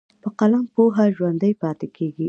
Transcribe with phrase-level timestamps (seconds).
[0.21, 2.19] په قلم پوهه ژوندی پاتې کېږي.